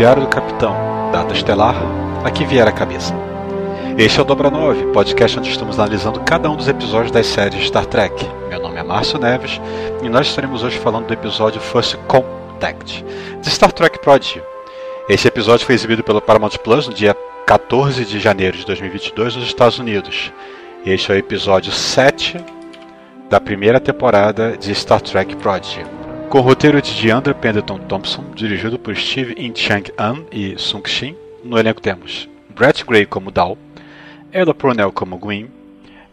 [0.00, 0.74] Diário do Capitão,
[1.12, 1.76] data estelar,
[2.24, 3.14] aqui vier a cabeça.
[3.98, 7.66] Este é o Dobra 9, podcast onde estamos analisando cada um dos episódios das séries
[7.66, 8.14] Star Trek.
[8.48, 9.60] Meu nome é Márcio Neves
[10.02, 13.04] e nós estaremos hoje falando do episódio First Contact,
[13.42, 14.42] de Star Trek Prodigy.
[15.06, 17.14] Este episódio foi exibido pelo Paramount Plus no dia
[17.46, 20.32] 14 de janeiro de 2022 nos Estados Unidos.
[20.86, 22.42] Este é o episódio 7
[23.28, 25.99] da primeira temporada de Star Trek Prodigy
[26.30, 31.16] com roteiro de Deandra Pendleton Thompson, dirigido por Steve In Chang An e Sung Shin.
[31.42, 33.58] No elenco temos Brett Gray como Dal,
[34.32, 35.50] Ella Purnell como Gwyn,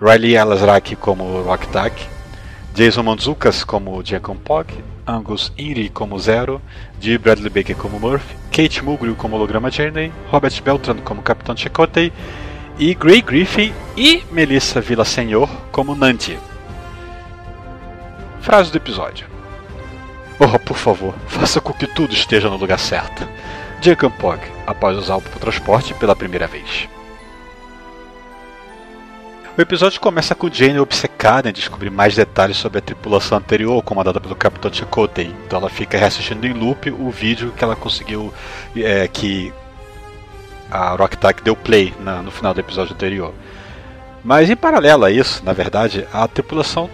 [0.01, 1.93] Riley Alazraki como Rocktak,
[2.75, 4.65] Jason Mantzoukas como Jacob Pog,
[5.05, 6.59] Angus Inri como Zero,
[6.99, 12.11] Dee Bradley Baker como Murphy, Kate Mulgrew como Holograma Journey, Robert Beltran como Capitão Chakotay
[12.79, 16.39] e Gray Griffin e Melissa Villasenor como Nanti.
[18.41, 19.36] Frase do episódio.
[20.39, 23.27] Oh, por favor, faça com que tudo esteja no lugar certo.
[23.81, 26.87] Jacob Pog, após usar o transporte pela primeira vez.
[29.57, 34.21] O episódio começa com Jane obcecada em descobrir mais detalhes sobre a tripulação anterior, comandada
[34.21, 35.33] pelo Capitão Chakotay.
[35.45, 38.31] Então ela fica reassistindo em loop o vídeo que ela conseguiu,
[38.75, 39.51] é, que
[40.69, 43.33] a Rocktack deu play na, no final do episódio anterior.
[44.23, 46.87] Mas em paralelo a isso, na verdade, a tripulação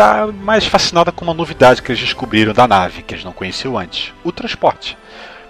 [0.00, 3.78] está mais fascinada com uma novidade que eles descobriram da nave, que eles não conheciam
[3.78, 4.96] antes: o transporte.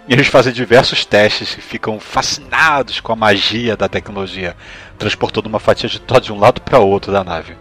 [0.08, 4.56] E eles fazem diversos testes e ficam fascinados com a magia da tecnologia,
[4.98, 7.54] transportando uma fatia de Todd de um lado para outro da nave.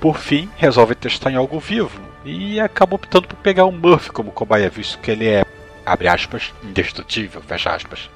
[0.00, 4.32] Por fim, resolvem testar em algo vivo e acabam optando por pegar o Murphy como
[4.32, 5.44] cobaia, visto que ele é,
[5.86, 8.10] abre aspas, indestrutível, fecha aspas.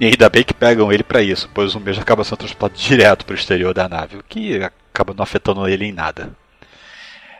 [0.00, 3.24] E ainda bem que pegam ele para isso, pois o mesmo acaba sendo transportado direto
[3.24, 4.60] para o exterior da nave, o que
[4.92, 6.32] acaba não afetando ele em nada.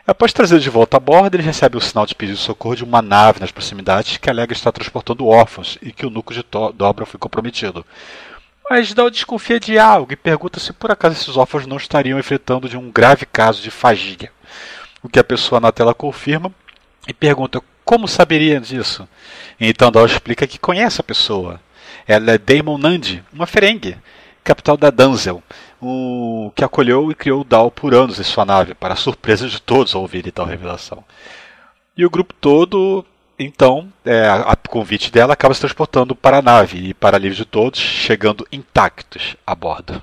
[0.05, 2.83] Após trazer de volta a bordo, ele recebe o sinal de pedido de socorro de
[2.83, 7.05] uma nave nas proximidades que alega estar transportando órfãos e que o núcleo de dobra
[7.05, 7.85] foi comprometido.
[8.69, 12.67] Mas Dal desconfia de algo e pergunta se por acaso esses órfãos não estariam enfrentando
[12.67, 14.29] de um grave caso de fagia.
[15.01, 16.51] O que a pessoa na tela confirma,
[17.07, 19.07] e pergunta como saberia disso.
[19.57, 21.61] Então Dal explica que conhece a pessoa.
[22.05, 23.97] Ela é Damon Nandi, uma ferengue,
[24.43, 25.41] capital da Danzel,
[25.81, 29.95] o que acolheu e criou Dal por anos em sua nave, para surpresa de todos
[29.95, 31.03] ao ouvirem tal revelação.
[31.95, 33.05] E o grupo todo,
[33.37, 37.45] então, é, a convite dela acaba se transportando para a nave e, para alívio de
[37.45, 40.01] todos, chegando intactos a bordo.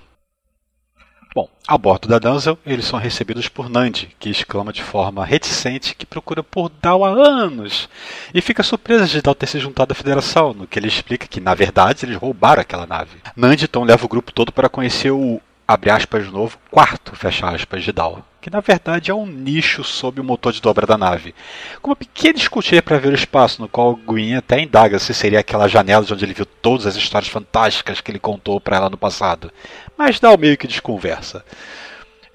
[1.33, 5.95] Bom, a bordo da Danzel, eles são recebidos por Nandi, que exclama de forma reticente
[5.95, 7.89] que procura por Dal há anos
[8.35, 11.41] e fica surpresa de Dal ter se juntado à Federação, no que ele explica que,
[11.41, 13.19] na verdade, eles roubaram aquela nave.
[13.37, 17.49] Nandi então leva o grupo todo para conhecer o, abre aspas de novo, quarto, fecha
[17.49, 20.97] aspas, de Dal, que na verdade é um nicho sob o motor de dobra da
[20.97, 21.35] nave,
[21.83, 25.41] com uma pequena escutilha para ver o espaço, no qual Gwyn até indaga se seria
[25.41, 28.91] aquela janela de onde ele viu todas as histórias fantásticas que ele contou para ela
[28.91, 29.53] no passado,
[29.97, 31.45] mas Dal meio que desconversa.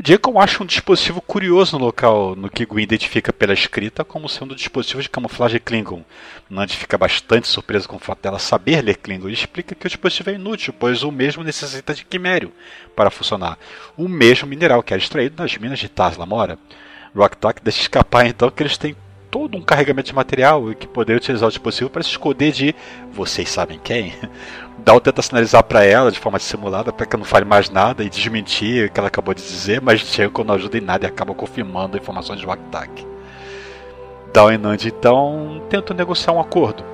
[0.05, 4.51] Deacon acha um dispositivo curioso no local, no que Gwyn identifica pela escrita como sendo
[4.51, 6.05] um dispositivo de camuflagem Klingon.
[6.47, 9.89] Nandi fica bastante surpreso com o fato dela saber ler Klingon e explica que o
[9.89, 12.53] dispositivo é inútil, pois o mesmo necessita de quimério
[12.95, 13.57] para funcionar,
[13.97, 16.59] o mesmo mineral que é extraído nas minas de Tasla Mora.
[17.15, 18.95] Rocktalk deixa escapar então que eles têm
[19.35, 22.73] todo um carregamento de material que poderiam utilizar o dispositivo para se esconder de
[23.11, 24.13] vocês sabem quem.
[24.79, 28.01] Dal tenta sinalizar para ela de forma dissimulada para que ela não fale mais nada
[28.01, 31.09] e desmentir o que ela acabou de dizer, mas Janko não ajuda em nada e
[31.09, 33.05] acaba confirmando informações de Waktak.
[34.31, 36.85] Dal e Nandi então tentam negociar um acordo.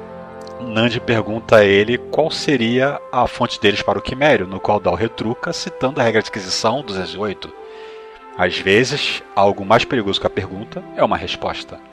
[0.62, 4.96] Nandi pergunta a ele qual seria a fonte deles para o quimério, no qual Dal
[4.96, 7.54] retruca citando a regra de aquisição 208.
[8.36, 11.91] Às vezes, algo mais perigoso que a pergunta é uma resposta.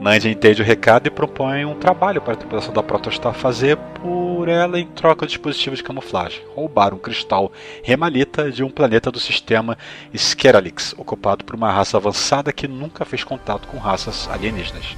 [0.00, 4.48] Nandi entende o recado e propõe um trabalho para a tripulação da Protostar fazer por
[4.48, 6.42] ela em troca de dispositivos de camuflagem.
[6.54, 9.76] Roubar um cristal remalita de um planeta do sistema
[10.14, 14.96] Skeralix, ocupado por uma raça avançada que nunca fez contato com raças alienígenas.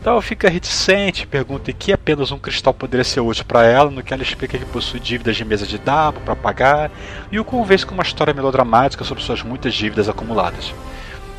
[0.00, 4.14] Então fica reticente, pergunta que apenas um cristal poderia ser útil para ela, no que
[4.14, 6.90] ela explica que possui dívidas de mesa de dabo para pagar,
[7.32, 10.72] e o convence com uma história melodramática sobre suas muitas dívidas acumuladas.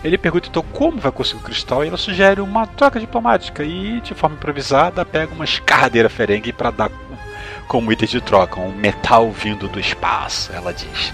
[0.04, 4.00] Ele pergunta então como vai conseguir o cristal e ela sugere uma troca diplomática e,
[4.00, 6.92] de forma improvisada, pega uma escardeira ferengue para dar
[7.68, 11.14] como item de troca, um metal vindo do espaço, ela diz.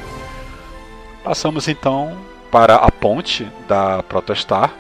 [1.24, 2.18] Passamos então
[2.50, 4.72] para a ponte da Protostar,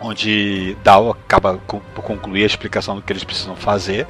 [0.00, 4.06] onde Dal acaba por concluir a explicação do que eles precisam fazer.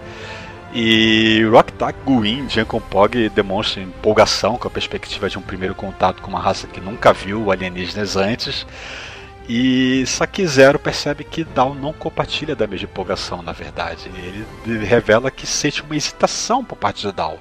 [0.75, 2.47] E Rocktak, Guin,
[2.89, 7.13] Pog demonstram empolgação com a perspectiva de um primeiro contato com uma raça que nunca
[7.13, 8.65] viu alienígenas antes.
[9.49, 14.11] E só que Zero percebe que Dal não compartilha da mesma empolgação, na verdade.
[14.65, 17.41] Ele revela que sente uma hesitação por parte de Dal.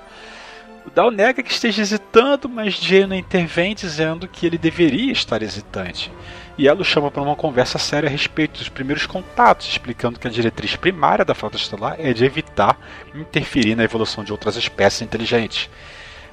[0.85, 6.11] O Dal nega que esteja hesitando, mas Jano intervém dizendo que ele deveria estar hesitante.
[6.57, 10.27] E ela o chama para uma conversa séria a respeito dos primeiros contatos, explicando que
[10.27, 12.79] a diretriz primária da Frota Estelar é de evitar
[13.13, 15.69] interferir na evolução de outras espécies inteligentes.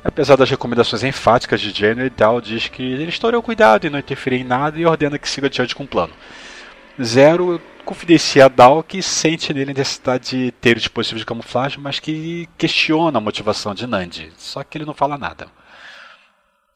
[0.04, 4.40] Apesar das recomendações enfáticas de Jenner, Dow diz que eles terão cuidado e não interferir
[4.40, 6.12] em nada e ordena que siga adiante com o plano.
[7.02, 11.80] Zero confidencia a Dow que sente nele a necessidade de ter o dispositivo de camuflagem,
[11.80, 15.48] mas que questiona a motivação de Nandi, só que ele não fala nada.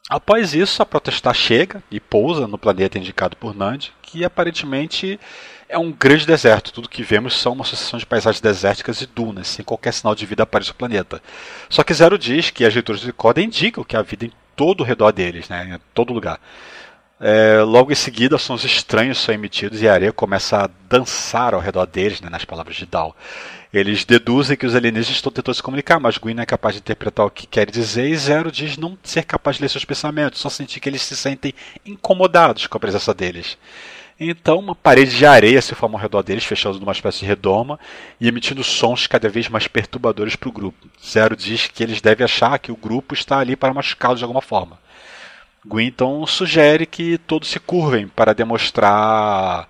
[0.08, 5.19] Após isso, a Protestar chega e pousa no planeta indicado por Nandi, que aparentemente
[5.72, 6.72] é um grande deserto.
[6.72, 10.26] Tudo que vemos são uma sucessão de paisagens desérticas e dunas, sem qualquer sinal de
[10.26, 11.22] vida aparecer no planeta.
[11.69, 14.82] Só que Zero diz que as leituras de Coda indicam que há vida em todo
[14.82, 16.38] o redor deles, né, em todo lugar.
[17.19, 21.60] É, logo em seguida, sons estranhos são emitidos e a areia começa a dançar ao
[21.60, 23.17] redor deles, né, nas palavras de Dal.
[23.72, 26.81] Eles deduzem que os alienígenas estão tentando se comunicar, mas Gwyn não é capaz de
[26.81, 30.41] interpretar o que quer dizer e Zero diz não ser capaz de ler seus pensamentos,
[30.41, 31.55] só sentir que eles se sentem
[31.86, 33.56] incomodados com a presença deles.
[34.19, 37.78] Então, uma parede de areia se forma ao redor deles, fechando numa espécie de redoma
[38.20, 40.88] e emitindo sons cada vez mais perturbadores para o grupo.
[41.04, 44.42] Zero diz que eles devem achar que o grupo está ali para machucá-los de alguma
[44.42, 44.78] forma.
[45.64, 49.69] Gwynton sugere que todos se curvem para demonstrar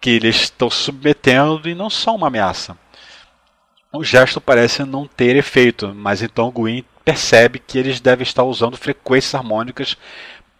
[0.00, 2.76] que eles estão submetendo e não são uma ameaça.
[3.92, 8.76] O gesto parece não ter efeito, mas então Gwyn percebe que eles devem estar usando
[8.76, 9.96] frequências harmônicas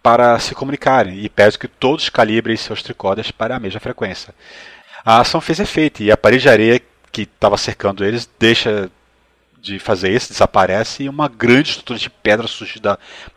[0.07, 4.33] para se comunicarem e pede que todos calibrem seus tricordas para a mesma frequência.
[5.03, 8.89] A ação fez efeito e a parede de areia que estava cercando eles deixa
[9.61, 12.81] de fazer isso, desaparece e uma grande estrutura de pedra surge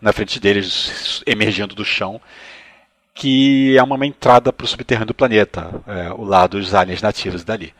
[0.00, 2.20] na frente deles, emergindo do chão,
[3.16, 7.42] que é uma entrada para o subterrâneo do planeta, é, o lado dos aliens nativos
[7.42, 7.74] dali.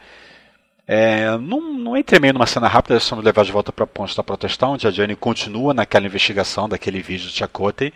[0.84, 3.86] É, não, não entrei meio numa cena rápida, eles são levados de volta para a
[3.86, 7.92] ponte da Protestão, onde a Jane continua naquela investigação daquele vídeo do Chakotay,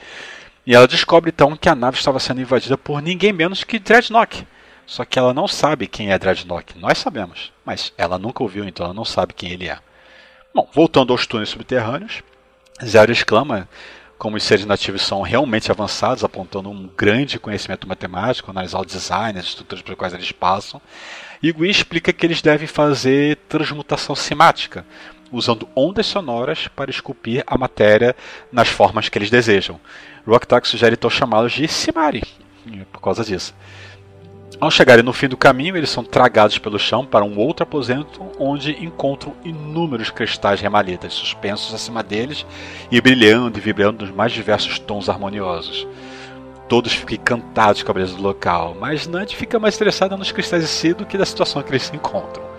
[0.67, 4.47] e ela descobre então que a nave estava sendo invadida por ninguém menos que Dreadnought,
[4.87, 6.79] Só que ela não sabe quem é Dreadnought.
[6.79, 9.79] Nós sabemos, mas ela nunca ouviu, então ela não sabe quem ele é.
[10.55, 12.23] Bom, voltando aos túneis subterrâneos,
[12.85, 13.69] Zero exclama
[14.19, 19.39] como os seres nativos são realmente avançados, apontando um grande conhecimento matemático, analisar o design,
[19.39, 20.81] as estruturas pelas quais eles passam.
[21.43, 24.87] E Gui explica que eles devem fazer transmutação simática,
[25.35, 28.15] usando ondas sonoras para esculpir a matéria
[28.53, 29.81] nas formas que eles desejam.
[30.27, 32.23] Rocktack sugere então chamá-los de Simari,
[32.93, 33.55] por causa disso.
[34.61, 38.23] Ao chegarem no fim do caminho, eles são tragados pelo chão para um outro aposento,
[38.39, 42.47] onde encontram inúmeros cristais remalitas suspensos acima deles
[42.91, 45.87] e brilhando e vibrando nos mais diversos tons harmoniosos.
[46.69, 50.63] Todos ficam encantados com a beleza do local, mas Nand fica mais interessada nos cristais
[50.63, 52.54] em si do que da situação que eles se encontram.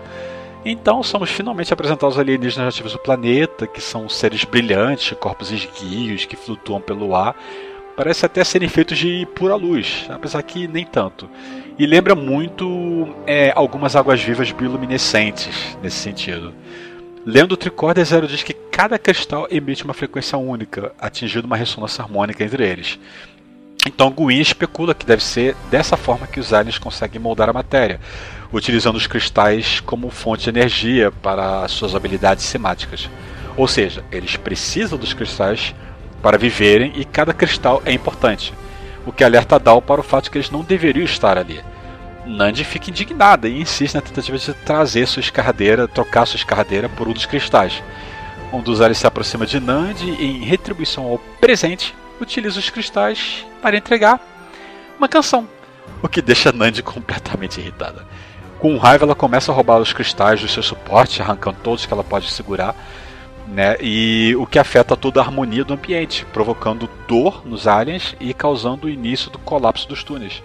[0.68, 6.34] Então somos finalmente apresentados alienígenas nativos do planeta, que são seres brilhantes, corpos esguios que
[6.34, 7.36] flutuam pelo ar.
[7.96, 11.30] Parece até serem feitos de pura luz, apesar que nem tanto.
[11.78, 16.52] E lembra muito é, algumas águas-vivas bioluminescentes nesse sentido.
[17.24, 22.02] Lendo o Tricorder Zero diz que cada cristal emite uma frequência única, atingindo uma ressonância
[22.02, 22.98] harmônica entre eles.
[23.86, 28.00] Então Guin especula que deve ser dessa forma que os aliens conseguem moldar a matéria,
[28.52, 33.08] utilizando os cristais como fonte de energia para suas habilidades semáticas.
[33.56, 35.72] Ou seja, eles precisam dos cristais
[36.20, 38.52] para viverem e cada cristal é importante,
[39.06, 41.60] o que alerta Dal para o fato de que eles não deveriam estar ali.
[42.26, 47.06] Nandi fica indignada e insiste na tentativa de trazer sua escardeira, trocar sua escardeira por
[47.06, 47.80] um dos cristais.
[48.52, 53.44] Um dos aliens se aproxima de Nandi e, em retribuição ao presente, utiliza os cristais
[53.60, 54.20] para entregar
[54.98, 55.48] uma canção,
[56.02, 58.04] o que deixa Nandi completamente irritada.
[58.58, 62.04] Com raiva, ela começa a roubar os cristais do seu suporte, arrancando todos que ela
[62.04, 62.74] pode segurar,
[63.46, 63.76] né?
[63.80, 68.86] E o que afeta toda a harmonia do ambiente, provocando dor nos aliens e causando
[68.86, 70.42] o início do colapso dos túneis.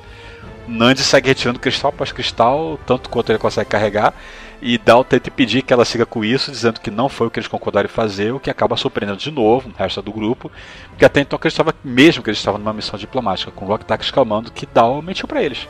[0.68, 4.14] Nandi segue retirando cristal após cristal, tanto quanto ele consegue carregar,
[4.62, 7.40] e Dal tenta impedir que ela siga com isso, dizendo que não foi o que
[7.40, 10.52] eles concordaram em fazer, o que acaba surpreendendo de novo o resto do grupo,
[10.90, 14.52] porque até então acreditava mesmo que eles estavam numa missão diplomática, com Rock Tack exclamando
[14.52, 15.68] que Dal mentiu para eles.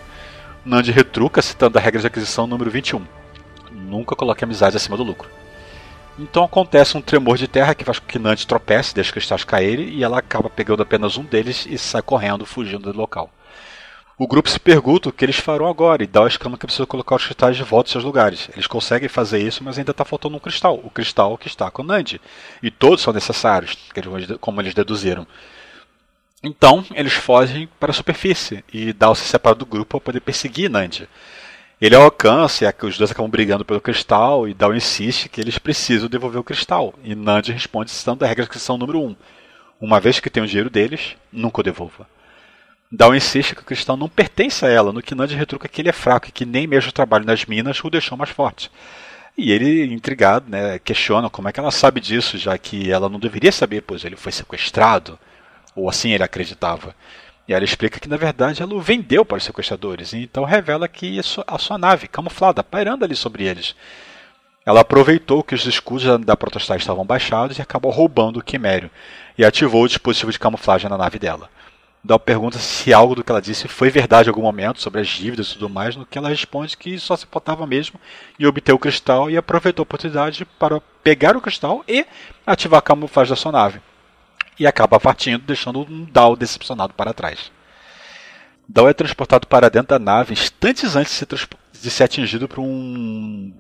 [0.65, 3.01] Nandi retruca citando a regra de aquisição número 21.
[3.71, 5.29] Nunca coloque amizade acima do lucro.
[6.19, 9.43] Então acontece um tremor de terra que faz com que Nandi tropece, deixa os cristais
[9.43, 13.29] caírem e ela acaba pegando apenas um deles e sai correndo, fugindo do local.
[14.17, 17.15] O grupo se pergunta o que eles farão agora e dá exclama que precisa colocar
[17.15, 18.49] os cristais de volta em seus lugares.
[18.53, 21.81] Eles conseguem fazer isso, mas ainda está faltando um cristal, o cristal que está com
[21.81, 22.21] Nandi.
[22.61, 23.75] E todos são necessários,
[24.39, 25.25] como eles deduziram.
[26.43, 30.69] Então, eles fogem para a superfície e Dal se separa do grupo para poder perseguir
[30.69, 31.07] Nandi.
[31.79, 36.07] Ele alcança e os dois acabam brigando pelo cristal e Dal insiste que eles precisam
[36.09, 36.93] devolver o cristal.
[37.03, 39.03] E Nandi responde citando a regra que são número 1.
[39.03, 39.15] Um.
[39.79, 42.07] Uma vez que tem o dinheiro deles, nunca o devolva.
[42.91, 45.87] Dal insiste que o cristal não pertence a ela, no que Nandi retruca que ele
[45.89, 48.69] é fraco e que nem mesmo o trabalho nas minas o deixou mais forte.
[49.37, 53.17] E ele, intrigado, né, questiona como é que ela sabe disso, já que ela não
[53.19, 55.17] deveria saber, pois ele foi sequestrado
[55.73, 56.93] ou assim ele acreditava.
[57.47, 60.87] E ela explica que na verdade ela o vendeu para os sequestradores, e então revela
[60.87, 61.17] que
[61.47, 63.73] a sua nave, camuflada, pairando ali sobre eles.
[64.65, 68.91] Ela aproveitou que os escudos da Protostar estavam baixados e acabou roubando o Quimério,
[69.37, 71.49] e ativou o dispositivo de camuflagem na nave dela.
[72.03, 75.07] Dal pergunta se algo do que ela disse foi verdade em algum momento sobre as
[75.07, 77.99] dívidas e tudo mais, no que ela responde que só se importava mesmo
[78.39, 82.05] e obter o cristal e aproveitou a oportunidade para pegar o cristal e
[82.45, 83.79] ativar a camuflagem da sua nave
[84.59, 87.51] e acaba partindo, deixando um Dal decepcionado para trás.
[88.67, 91.49] Dal é transportado para dentro da nave instantes antes de ser,
[91.81, 93.53] de ser atingido por um,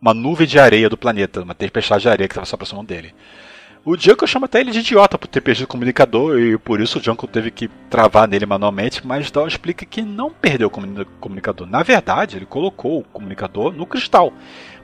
[0.00, 3.14] uma nuvem de areia do planeta, uma tempestade de areia que estava se aproximando dele.
[3.82, 6.98] O Junko chama até ele de idiota por ter perdido o comunicador e por isso
[6.98, 11.66] o Junko teve que travar nele manualmente, mas Dal explica que não perdeu o comunicador.
[11.66, 14.34] Na verdade, ele colocou o comunicador no cristal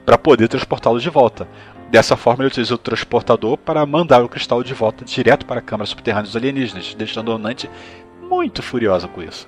[0.03, 1.47] para poder transportá-lo de volta.
[1.91, 5.63] Dessa forma, ele utiliza o transportador para mandar o cristal de volta direto para a
[5.63, 7.69] câmara subterrânea dos alienígenas, deixando a Nante
[8.19, 9.47] muito furiosa com isso.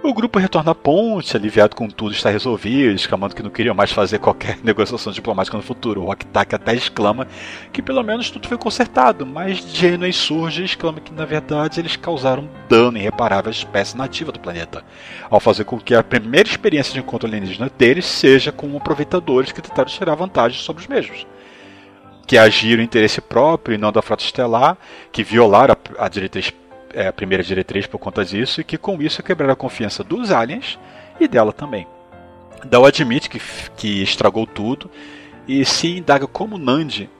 [0.00, 3.92] O grupo retorna à ponte, aliviado com tudo está resolvido, exclamando que não queriam mais
[3.92, 6.02] fazer qualquer negociação diplomática no futuro.
[6.02, 7.26] O Rocktack até exclama
[7.72, 11.96] que pelo menos tudo foi consertado, mas Janeway surge e exclama que na verdade eles
[11.96, 14.84] causaram dano irreparável à espécie nativa do planeta,
[15.30, 19.62] ao fazer com que a primeira experiência de encontro alienígena deles seja com aproveitadores que
[19.62, 21.26] tentaram tirar vantagem sobre os mesmos
[22.26, 24.78] que agiram em interesse próprio e não da frota estelar,
[25.10, 26.50] que violaram a, a diretriz
[26.92, 30.30] é, a primeira diretriz por conta disso e que com isso quebraram a confiança dos
[30.30, 30.78] aliens
[31.18, 31.86] e dela também.
[32.64, 33.40] Dal admite que,
[33.76, 34.90] que estragou tudo
[35.46, 37.10] e se indaga como Nandi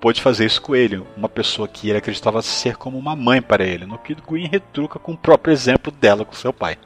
[0.00, 3.64] pôde fazer isso com ele, uma pessoa que ele acreditava ser como uma mãe para
[3.64, 6.78] ele, no que Gwyn retruca com o próprio exemplo dela com seu pai.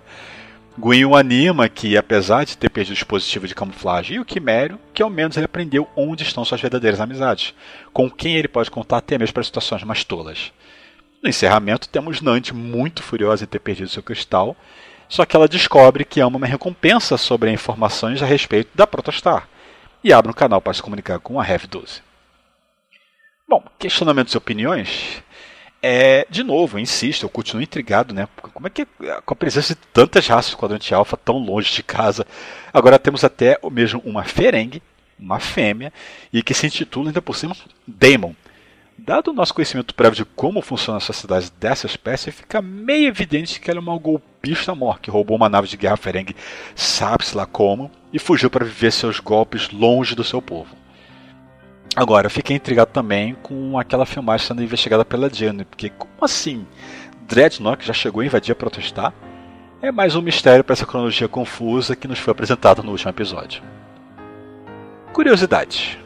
[0.79, 4.79] Gwyn o anima que, apesar de ter perdido o dispositivo de camuflagem e o quimério,
[4.95, 7.55] que ao menos ele aprendeu onde estão suas verdadeiras amizades,
[7.93, 10.51] com quem ele pode contar até mesmo para situações mais tolas.
[11.23, 14.57] No encerramento, temos Nant muito furiosa em ter perdido seu cristal,
[15.09, 19.49] só que ela descobre que ama uma recompensa sobre informações a respeito da Protostar
[20.03, 22.03] e abre um canal para se comunicar com a Rev 12.
[23.49, 25.23] Bom, questionamentos e opiniões.
[25.81, 28.29] É, de novo, eu insisto, eu continuo intrigado, né?
[28.37, 28.85] Como é que,
[29.25, 32.27] com a presença de tantas raças do quadrante alfa tão longe de casa,
[32.73, 34.83] agora temos até mesmo uma ferengue,
[35.19, 35.93] uma fêmea,
[36.33, 37.55] e que se intitula ainda por cima
[37.87, 38.33] Daemon.
[38.99, 43.61] Dado o nosso conhecimento prévio de como funcionam as sociedades dessa espécie, fica meio evidente
[43.61, 46.37] que ela é uma golpista mor que roubou uma nave de guerra ferengue,
[46.75, 50.77] sabe-se lá como, e fugiu para viver seus golpes longe do seu povo.
[51.97, 56.67] Agora, fiquei intrigado também com aquela filmagem sendo investigada pela Jenny, porque como assim?
[57.27, 59.13] Dreadnought já chegou a invadir a protestar?
[59.81, 63.63] É mais um mistério para essa cronologia confusa que nos foi apresentada no último episódio.
[65.13, 66.02] Curiosidade.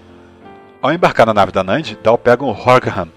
[0.87, 3.09] Ao embarcar na nave da Nandi, Dal pega um Horgham.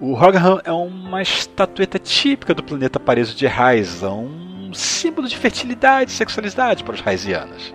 [0.00, 6.10] O Horgham é uma estatueta típica do planeta Pareso de Raiza, um símbolo de fertilidade
[6.10, 7.72] e sexualidade para os Raizianos.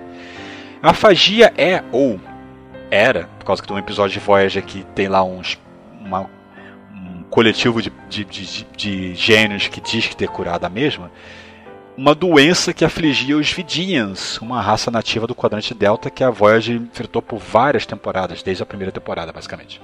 [0.83, 2.19] A fagia é, ou
[2.91, 5.57] era, por causa que tem um episódio de Voyager que tem lá uns,
[6.01, 6.29] uma,
[6.93, 11.09] um coletivo de, de, de, de gênios que diz que ter curado a mesma,
[11.97, 16.75] uma doença que afligia os Vidians, uma raça nativa do quadrante Delta que a Voyager
[16.75, 19.81] enfrentou por várias temporadas, desde a primeira temporada, basicamente.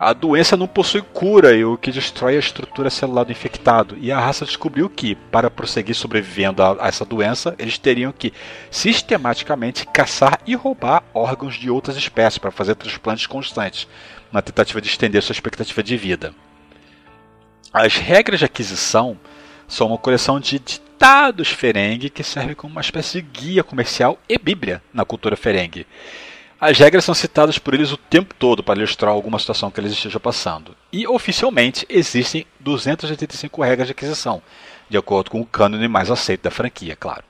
[0.00, 3.96] A doença não possui cura e o que destrói a estrutura celular do infectado.
[4.00, 8.32] E a raça descobriu que, para prosseguir sobrevivendo a, essa doença, eles teriam que
[8.68, 13.86] sistematicamente caçar e roubar órgãos de outras espécies para fazer transplantes constantes,
[14.32, 16.34] na tentativa de estender sua expectativa de vida.
[17.72, 19.16] As regras de aquisição
[19.68, 20.58] são uma coleção de
[21.02, 25.84] ditados ferengue que servem como uma espécie de guia comercial e bíblia na cultura ferengue.
[26.60, 29.90] As regras são citadas por eles o tempo todo para ilustrar alguma situação que eles
[29.90, 30.76] estejam passando.
[30.92, 34.40] E oficialmente existem 285 regras de aquisição,
[34.88, 37.24] de acordo com o cânone mais aceito da franquia, claro.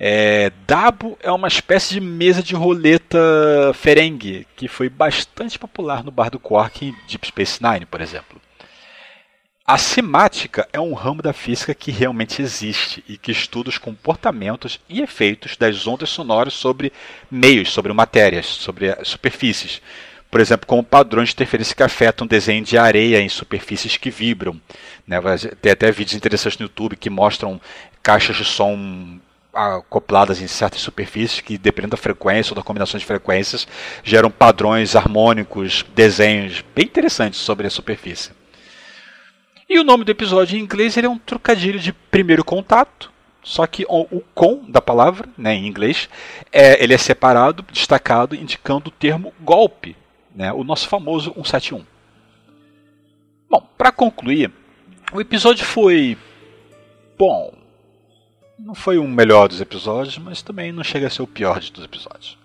[0.00, 3.18] É, Dabo é uma espécie de mesa de roleta
[3.74, 8.40] ferengue que foi bastante popular no bar do Quark em Deep Space Nine, por exemplo.
[9.68, 14.78] A semática é um ramo da física que realmente existe e que estuda os comportamentos
[14.88, 16.92] e efeitos das ondas sonoras sobre
[17.28, 19.82] meios, sobre matérias, sobre superfícies.
[20.30, 24.60] Por exemplo, como padrões de interferência que afetam desenho de areia em superfícies que vibram.
[25.04, 25.20] Né?
[25.60, 27.60] Tem até vídeos interessantes no YouTube que mostram
[28.04, 29.18] caixas de som
[29.52, 33.66] acopladas em certas superfícies que, dependendo da frequência ou da combinação de frequências,
[34.04, 38.30] geram padrões harmônicos, desenhos bem interessantes sobre a superfície.
[39.68, 43.66] E o nome do episódio em inglês ele é um trocadilho de primeiro contato, só
[43.66, 46.08] que o, o com da palavra, né, em inglês,
[46.52, 49.96] é, ele é separado, destacado, indicando o termo golpe,
[50.34, 51.84] né, o nosso famoso 171.
[53.50, 54.52] Bom, para concluir,
[55.12, 56.16] o episódio foi
[57.18, 57.52] bom.
[58.58, 61.84] Não foi o melhor dos episódios, mas também não chega a ser o pior dos
[61.84, 62.38] episódios.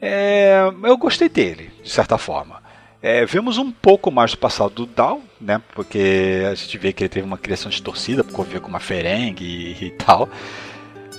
[0.00, 2.62] É, eu gostei dele, de certa forma.
[3.02, 5.60] É, vemos um pouco mais do passado do Dal, né?
[5.74, 9.76] Porque a gente vê que ele teve uma criação distorcida, porque conviveu com uma ferengue
[9.80, 10.28] e, tal.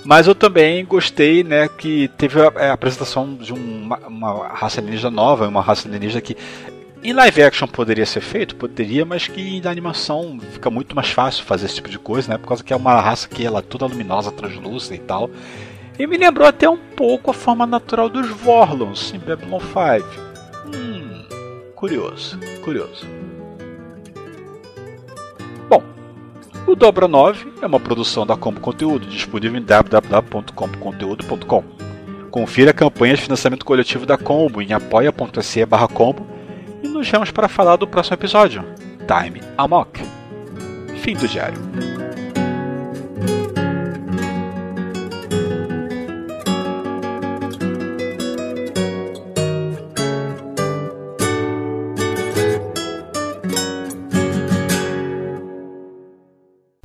[0.04, 5.10] Mas eu também gostei, né, que teve a, a apresentação de uma, uma, raça alienígena
[5.10, 6.36] nova, uma raça alienígena que
[7.04, 11.44] em live action poderia ser feito, poderia, mas que na animação fica muito mais fácil
[11.44, 12.38] fazer esse tipo de coisa, né?
[12.38, 15.28] Por causa que é uma raça que ela é toda luminosa, translúcida e tal.
[15.98, 20.21] E me lembrou até um pouco a forma natural dos Vorlons em Babylon 5
[21.82, 23.04] Curioso, curioso.
[25.68, 25.82] Bom,
[26.64, 31.64] o Dobra 9 é uma produção da Combo Conteúdo, disponível em www.comboconteúdo.com.
[32.30, 36.24] Confira a campanha de financiamento coletivo da Combo em apoia.se combo
[36.84, 38.64] e nos vemos para falar do próximo episódio,
[38.98, 40.00] Time Amok.
[41.00, 41.58] Fim do diário.